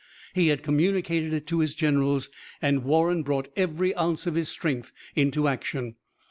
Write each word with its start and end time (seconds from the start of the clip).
He 0.33 0.47
had 0.47 0.63
communicated 0.63 1.31
it 1.31 1.45
to 1.45 1.59
his 1.59 1.75
generals, 1.75 2.31
and 2.59 2.83
Warren 2.83 3.21
brought 3.21 3.49
every 3.55 3.93
ounce 3.95 4.25
of 4.25 4.33
his 4.33 4.49
strength 4.49 4.91
into 5.15 5.47
action. 5.47 5.93